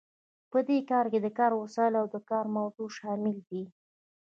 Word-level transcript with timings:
په 0.51 0.59
دې 0.67 0.77
کې 0.87 1.19
د 1.21 1.27
کار 1.37 1.51
وسایل 1.61 1.93
او 2.01 2.05
د 2.13 2.15
کار 2.29 2.45
موضوع 2.57 2.89
شامل 2.97 3.35
دي. 3.49 3.63